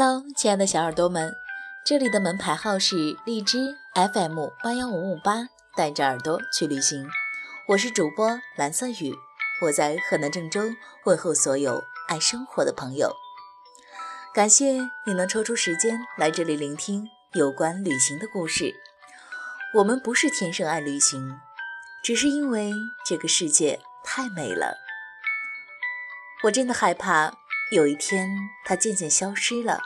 [0.00, 1.34] Hello，亲爱的小耳朵们，
[1.84, 7.04] 这里的门牌号是荔枝 FM 八幺五五八，带着耳朵去旅行。
[7.66, 9.12] 我是主播蓝色雨，
[9.62, 10.62] 我在河南郑州
[11.04, 13.12] 问候所有爱生活的朋友。
[14.32, 18.76] 感谢你能抽出时间来这里聆听有关旅行的故事。
[19.74, 21.40] 我们不是天生爱旅行，
[22.04, 22.72] 只是因为
[23.04, 24.78] 这个世界太美了。
[26.44, 27.34] 我真的害怕
[27.70, 28.30] 有一天
[28.64, 29.82] 它渐渐消失了，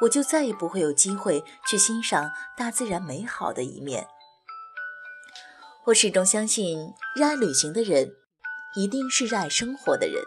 [0.00, 4.08] 我就再也不会有机会去欣赏大自然美好的一面。
[5.84, 8.14] 我始终相信，热爱旅行的人
[8.74, 10.22] 一定是热爱生活的人。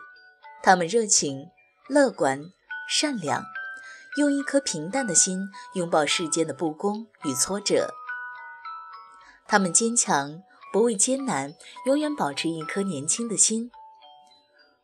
[0.62, 1.50] 他们热情、
[1.90, 2.52] 乐观、
[2.88, 3.44] 善良，
[4.18, 7.90] 用一颗平淡的心拥抱世间的不公与挫折。
[9.48, 11.56] 他们坚强，不畏艰难，
[11.88, 13.72] 永远保持一颗年轻的心。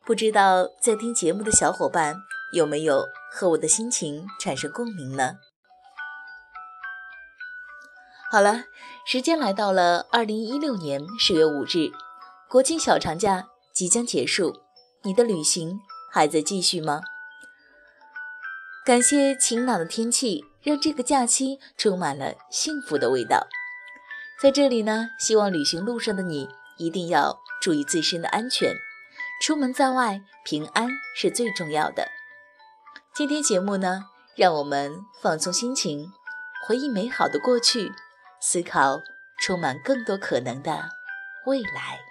[0.08, 2.16] 不知道在听节目的小伙伴
[2.54, 5.34] 有没有和我的心情产生共鸣呢？
[8.30, 8.64] 好了，
[9.04, 11.92] 时间来到了二零一六年十月五日，
[12.48, 14.62] 国庆小长假即将结束，
[15.02, 15.78] 你的旅行
[16.10, 17.02] 还在继续吗？
[18.86, 23.46] 感谢晴朗的天气，让这个假期充满了幸福的味道。
[24.40, 26.48] 在这里呢，希望旅行路上的你
[26.78, 28.72] 一定要注意自身的安全，
[29.40, 32.08] 出门在外平安是最重要的。
[33.14, 34.04] 今天节目呢，
[34.36, 36.12] 让我们放松心情，
[36.66, 37.92] 回忆美好的过去。
[38.40, 39.00] 思考
[39.40, 40.90] 充满更多可能的
[41.46, 42.07] 未来。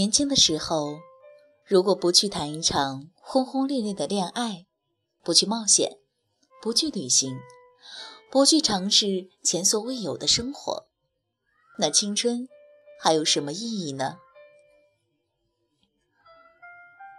[0.00, 0.98] 年轻的时候，
[1.66, 4.64] 如果不去谈一场轰轰烈烈的恋爱，
[5.22, 5.98] 不去冒险，
[6.62, 7.38] 不去旅行，
[8.30, 10.86] 不去尝试前所未有的生活，
[11.76, 12.48] 那青春
[12.98, 14.16] 还有什么意义呢？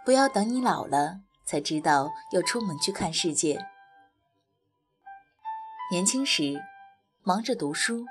[0.04, 3.64] 不要等你老了才知道要出门去看世界。
[5.92, 6.60] 年轻时
[7.22, 8.06] 忙着读书，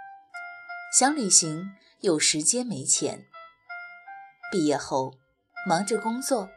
[0.98, 3.28] 想旅行，有时间没钱。
[4.52, 5.14] 毕业后，
[5.66, 6.50] 忙着工作，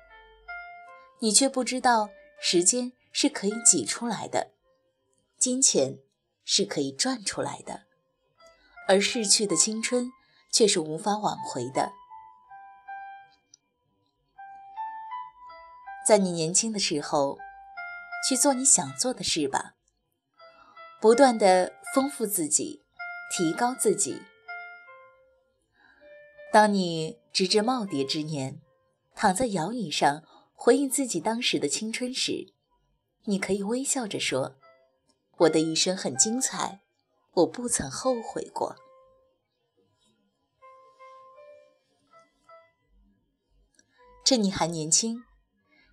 [1.20, 2.11] 你却不知道
[2.41, 4.50] 时间是可以挤出来的，
[5.38, 6.00] 金钱
[6.44, 7.85] 是可以赚出来的，
[8.88, 10.11] 而逝去的青春
[10.50, 11.93] 却是无法挽回的。
[16.05, 17.38] 在你年轻的时候，
[18.29, 19.75] 去做你想做的事吧，
[21.00, 22.82] 不断的丰富自己，
[23.31, 24.20] 提高自己。
[26.52, 28.63] 当你直至耄耋之年，
[29.17, 30.23] 躺在摇椅上
[30.55, 32.53] 回忆自己当时的青春时，
[33.25, 34.55] 你可以微笑着说
[35.39, 36.83] ：“我的一生很精彩，
[37.33, 38.77] 我不曾后悔过。”
[44.25, 45.25] 趁你还年轻，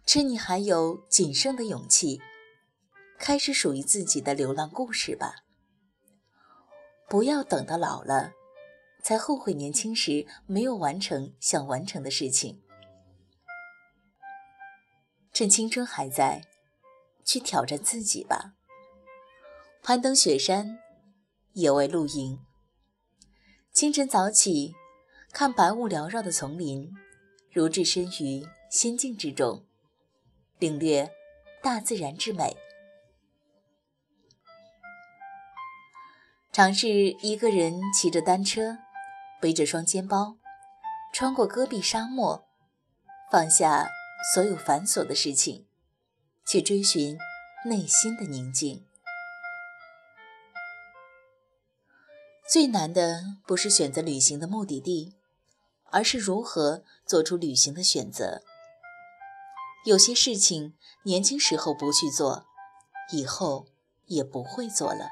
[0.06, 2.22] 趁你还有仅剩的勇气，
[3.18, 5.38] 开始属于自己的流浪故事吧。
[7.10, 8.34] 不要等到老了。
[9.02, 12.62] 才后悔年轻时没有完成想完成的事情。
[15.34, 16.46] 趁青春还在，
[17.24, 18.54] 去挑战自己吧。
[19.82, 20.80] 攀登雪山，
[21.54, 22.40] 野外露营。
[23.74, 24.76] 清晨早起，
[25.32, 26.94] 看白雾缭绕的丛林，
[27.52, 29.66] 如置身于仙境之中，
[30.60, 31.10] 领略
[31.64, 32.56] 大自然之美。
[36.52, 36.90] 尝试
[37.22, 38.78] 一个人骑着单车，
[39.42, 40.38] 背着双肩包，
[41.12, 42.48] 穿过戈壁沙漠，
[43.32, 43.90] 放下
[44.34, 45.66] 所有繁琐的事情，
[46.46, 47.18] 去追寻
[47.66, 48.86] 内心的宁静。
[52.48, 55.16] 最难的不是选择旅行的目的地，
[55.86, 58.44] 而是如何做出旅行的选择。
[59.86, 62.46] 有些事情年轻时候不去做，
[63.12, 63.66] 以后
[64.06, 65.10] 也不会做了。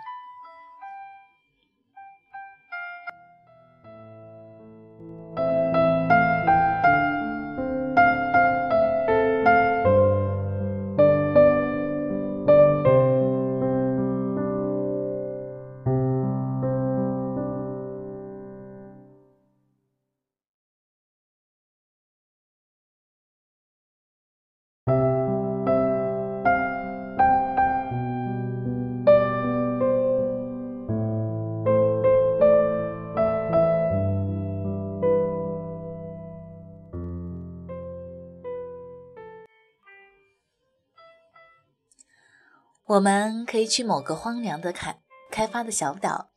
[42.89, 45.00] 我们可以去某个荒凉的开
[45.30, 46.31] 开发的小岛，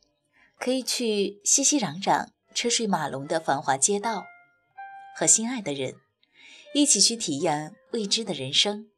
[0.59, 4.23] 可以去熙熙攘攘、车水马龙的繁华街道，
[5.15, 5.95] 和心爱的人
[6.75, 8.91] 一起去体验未知的人生。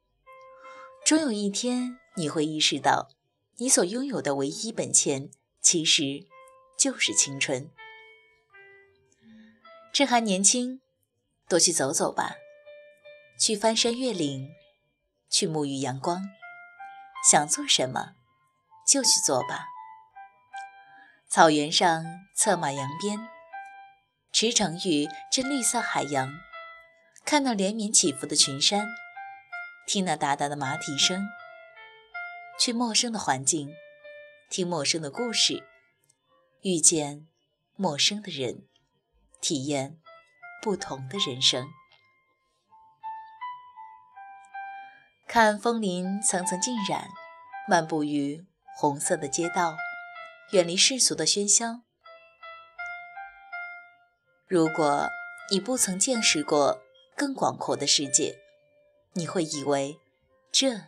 [1.06, 3.08] 终有一天，你会意识到，
[3.56, 5.30] 你所拥有的唯一本钱，
[5.62, 6.26] 其实
[6.78, 7.72] 就是青春。
[9.94, 10.82] 趁还年轻，
[11.48, 12.36] 多去走走吧，
[13.40, 14.50] 去翻山越岭，
[15.30, 16.22] 去沐浴阳光。
[17.28, 18.14] 想做什么，
[18.88, 19.66] 就去做吧。
[21.28, 22.06] 草原上
[22.36, 23.28] 策马扬鞭，
[24.32, 26.30] 驰骋于这绿色海洋，
[27.26, 28.86] 看那连绵起伏的群山，
[29.88, 31.26] 听那哒哒的马蹄声，
[32.60, 33.74] 去陌生的环境，
[34.50, 35.68] 听陌生的故事，
[36.62, 37.28] 遇见
[37.76, 38.68] 陌生的人，
[39.42, 40.00] 体验
[40.62, 41.68] 不同的人生。
[45.28, 47.10] 看枫林层层浸染，
[47.68, 48.46] 漫步于
[48.78, 49.76] 红色的街道，
[50.52, 51.82] 远离世俗的喧嚣。
[54.48, 55.10] 如果
[55.52, 56.82] 你不曾见识过
[57.16, 58.38] 更广阔的世界，
[59.14, 60.00] 你会以为
[60.52, 60.84] 这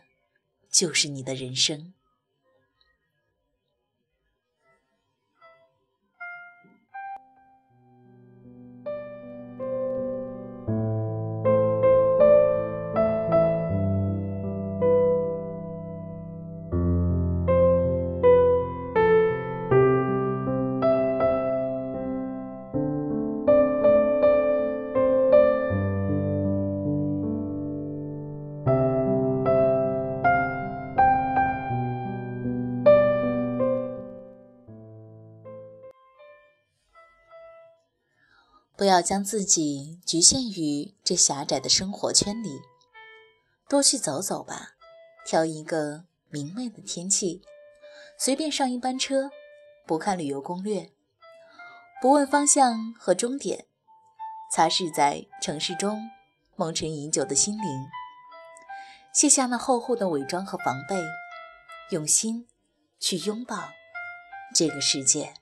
[0.70, 1.92] 就是你的人生。
[38.78, 42.60] 不要将自己局限于这狭窄的生活圈里，
[43.68, 44.76] 多去走走吧。
[45.26, 47.42] 挑一个明媚的天气，
[48.16, 49.32] 随便上一班车，
[49.84, 50.92] 不看旅游攻略，
[52.00, 53.66] 不问方向和终点，
[54.54, 56.08] 擦拭在城市中
[56.54, 57.88] 蒙尘已久的心灵，
[59.12, 60.94] 卸下那厚厚的伪装和防备，
[61.90, 62.46] 用心
[63.00, 63.70] 去拥抱
[64.54, 65.34] 这个世界。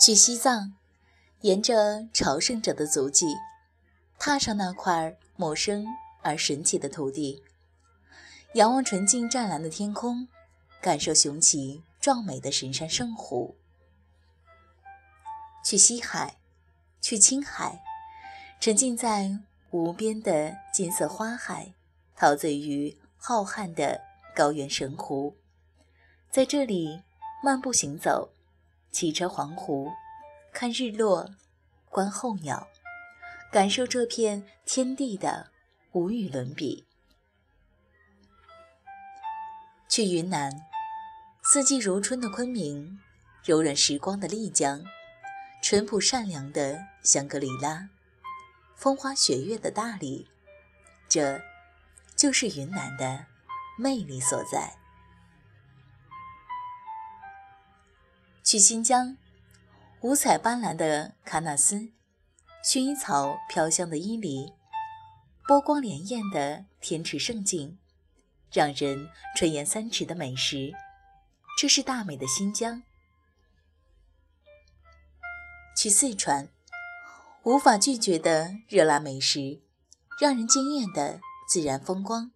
[0.00, 0.72] 去西藏，
[1.42, 3.36] 沿着朝圣者的足迹，
[4.18, 5.84] 踏上那块陌生
[6.22, 7.42] 而神奇的土地，
[8.54, 10.26] 仰望纯净湛蓝的天空，
[10.80, 13.58] 感受雄奇壮美的神山圣湖。
[15.62, 16.38] 去西海，
[17.02, 17.82] 去青海，
[18.58, 19.38] 沉浸在
[19.70, 21.74] 无边的金色花海，
[22.16, 24.00] 陶醉于浩瀚的
[24.34, 25.36] 高原神湖，
[26.30, 27.02] 在这里
[27.44, 28.32] 漫步行走。
[28.90, 29.90] 骑车环湖，
[30.52, 31.30] 看日落，
[31.88, 32.68] 观候鸟，
[33.52, 35.50] 感受这片天地的
[35.92, 36.86] 无与伦比。
[39.88, 40.66] 去云南，
[41.42, 43.00] 四季如春的昆明，
[43.44, 44.84] 柔软时光的丽江，
[45.62, 47.88] 淳朴善良的香格里拉，
[48.76, 50.28] 风花雪月的大理，
[51.08, 51.40] 这
[52.16, 53.26] 就是云南的
[53.78, 54.79] 魅力所在。
[58.50, 59.16] 去新疆，
[60.00, 61.92] 五彩斑斓的喀纳斯，
[62.64, 64.52] 薰衣草飘香的伊犁，
[65.46, 67.78] 波光潋滟的天池胜境，
[68.50, 70.72] 让人垂涎三尺的美食，
[71.60, 72.82] 这是大美的新疆。
[75.76, 76.48] 去四川，
[77.44, 79.62] 无法拒绝的热辣美食，
[80.20, 82.32] 让人惊艳的自然风光，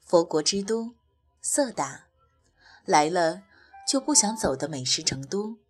[0.00, 0.96] 佛国之都，
[1.40, 2.06] 色达，
[2.84, 3.44] 来了。
[3.88, 5.60] 就不想走的美食成都，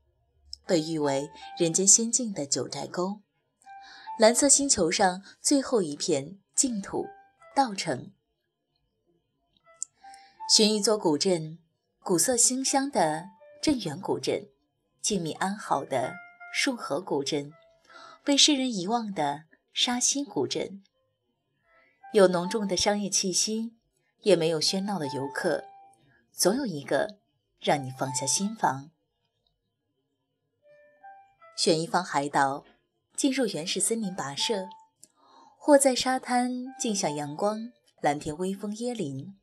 [0.66, 3.20] 被誉为人间仙境的九寨沟，
[4.18, 7.06] 蓝色星球上最后一片净土，
[7.54, 8.10] 稻城。
[10.52, 11.60] 寻一座古镇，
[12.00, 13.26] 古色新香的
[13.62, 14.48] 镇远古镇，
[15.00, 16.14] 静谧安好的
[16.52, 17.52] 束河古镇，
[18.24, 20.82] 被世人遗忘的沙溪古镇，
[22.12, 23.76] 有浓重的商业气息，
[24.22, 25.62] 也没有喧闹的游客，
[26.32, 27.17] 总有一个。
[27.60, 28.90] 让你放下心房，
[31.56, 32.64] 选一方海岛，
[33.16, 34.68] 进入原始森林跋涉，
[35.56, 39.36] 或在沙滩静享阳光、蓝天微风椰林，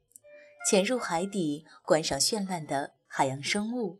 [0.66, 4.00] 潜入海底观赏绚烂的海洋生物，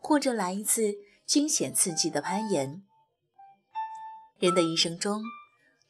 [0.00, 0.94] 或者来一次
[1.26, 2.84] 惊险刺激的攀岩。
[4.38, 5.24] 人的一生中，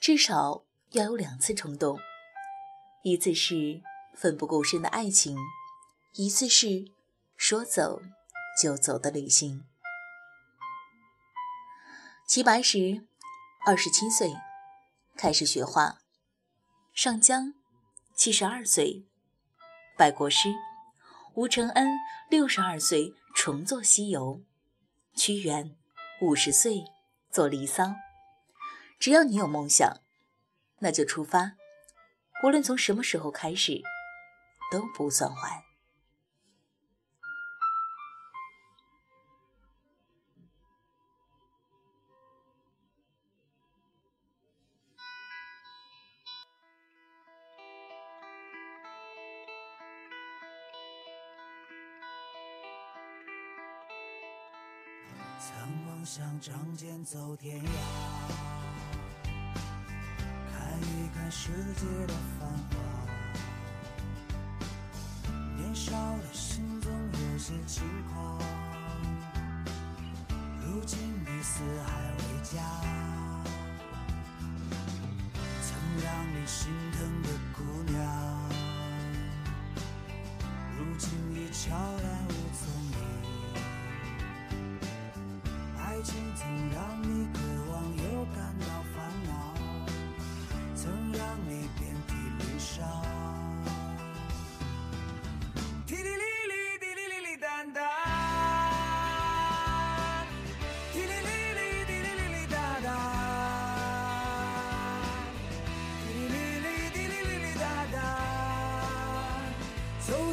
[0.01, 2.01] 至少要有两次冲动，
[3.03, 3.83] 一次是
[4.15, 5.37] 奋不顾身的爱情，
[6.15, 6.91] 一次是。
[7.45, 8.01] 说走
[8.57, 9.65] 就走的旅行。
[12.25, 13.05] 齐白石
[13.67, 14.33] 二十七岁
[15.17, 15.99] 开始学画，
[16.95, 17.55] 上江
[18.15, 19.09] 七十二岁
[19.99, 20.51] 拜国师，
[21.35, 21.89] 吴承恩
[22.31, 24.41] 六十二岁重作《西游》，
[25.21, 25.77] 屈原
[26.21, 26.85] 五十岁
[27.29, 27.83] 做《离骚》。
[29.01, 30.01] 只要你有梦想，
[30.79, 31.55] 那就出发，
[32.45, 33.83] 无论从什么时候开始，
[34.71, 35.72] 都不算晚。
[55.45, 55.51] 曾
[55.85, 57.67] 梦想仗剑走天涯，
[60.53, 62.77] 看一看世界的繁华。
[65.57, 67.83] 年少的心总有些轻
[68.15, 68.39] 狂，
[70.65, 70.97] 如今
[71.27, 72.63] 你四海为家。
[75.61, 76.07] 曾让
[76.37, 77.59] 你心疼的姑
[77.91, 77.99] 娘，
[80.79, 82.12] 如今已悄然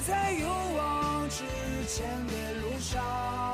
[0.02, 1.44] 在勇往直
[1.88, 3.49] 前的路上。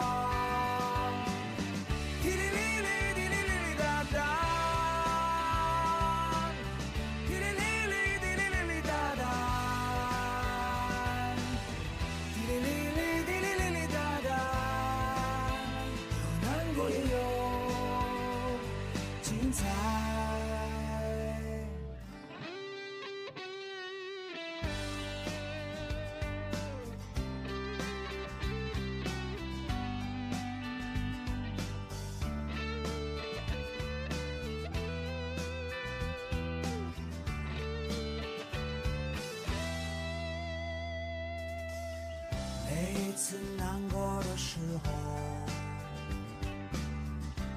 [43.35, 44.89] 次难过的时候，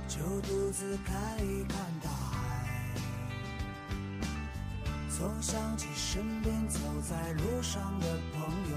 [0.08, 2.94] 就独自看一看大海。
[5.08, 8.40] 总想起身边走在路上的朋
[8.72, 8.76] 友，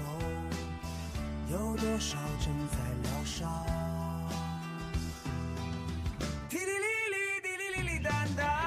[1.50, 3.50] 有多少正在疗伤。
[8.02, 8.61] 走在。